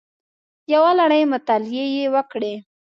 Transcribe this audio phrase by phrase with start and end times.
[0.73, 2.53] یوه لړۍ مطالعې یې وکړې